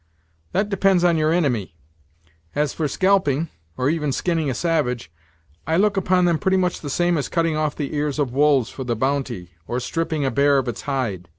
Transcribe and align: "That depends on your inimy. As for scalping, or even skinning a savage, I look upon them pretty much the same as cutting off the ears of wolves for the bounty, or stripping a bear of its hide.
"That 0.51 0.67
depends 0.67 1.03
on 1.03 1.15
your 1.17 1.31
inimy. 1.31 1.75
As 2.55 2.73
for 2.73 2.87
scalping, 2.87 3.49
or 3.77 3.87
even 3.87 4.11
skinning 4.11 4.49
a 4.49 4.55
savage, 4.55 5.11
I 5.67 5.77
look 5.77 5.95
upon 5.95 6.25
them 6.25 6.39
pretty 6.39 6.57
much 6.57 6.81
the 6.81 6.89
same 6.89 7.19
as 7.19 7.29
cutting 7.29 7.55
off 7.55 7.75
the 7.75 7.93
ears 7.95 8.17
of 8.17 8.33
wolves 8.33 8.71
for 8.71 8.83
the 8.83 8.95
bounty, 8.95 9.51
or 9.67 9.79
stripping 9.79 10.25
a 10.25 10.31
bear 10.31 10.57
of 10.57 10.67
its 10.67 10.81
hide. 10.89 11.29